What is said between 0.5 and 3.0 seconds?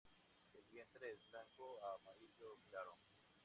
El vientre es blanco a amarillo claro.